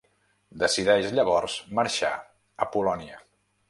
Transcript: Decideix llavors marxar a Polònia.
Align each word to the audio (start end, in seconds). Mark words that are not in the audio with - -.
Decideix 0.63 1.13
llavors 1.19 1.59
marxar 1.83 2.13
a 2.67 2.71
Polònia. 2.79 3.27